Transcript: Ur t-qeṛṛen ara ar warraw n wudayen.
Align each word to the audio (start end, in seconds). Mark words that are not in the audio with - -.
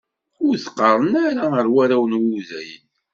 Ur 0.45 0.53
t-qeṛṛen 0.57 1.13
ara 1.43 1.43
ar 1.59 1.67
warraw 1.73 2.03
n 2.07 2.17
wudayen. 2.21 2.85